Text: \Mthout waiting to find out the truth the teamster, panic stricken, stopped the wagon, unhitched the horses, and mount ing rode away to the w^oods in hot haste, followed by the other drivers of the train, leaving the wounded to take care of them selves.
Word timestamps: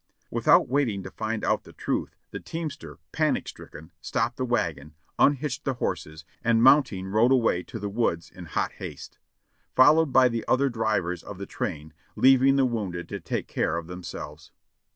\Mthout 0.33 0.67
waiting 0.67 1.03
to 1.03 1.11
find 1.11 1.43
out 1.45 1.63
the 1.63 1.73
truth 1.73 2.15
the 2.31 2.39
teamster, 2.39 2.97
panic 3.11 3.47
stricken, 3.47 3.91
stopped 4.01 4.35
the 4.37 4.45
wagon, 4.45 4.95
unhitched 5.19 5.63
the 5.63 5.75
horses, 5.75 6.25
and 6.43 6.63
mount 6.63 6.91
ing 6.91 7.05
rode 7.09 7.31
away 7.31 7.61
to 7.61 7.77
the 7.77 7.87
w^oods 7.87 8.31
in 8.31 8.45
hot 8.45 8.71
haste, 8.71 9.19
followed 9.75 10.11
by 10.11 10.27
the 10.27 10.43
other 10.47 10.69
drivers 10.69 11.21
of 11.21 11.37
the 11.37 11.45
train, 11.45 11.93
leaving 12.15 12.55
the 12.55 12.65
wounded 12.65 13.07
to 13.09 13.19
take 13.19 13.47
care 13.47 13.77
of 13.77 13.85
them 13.85 14.01
selves. 14.01 14.51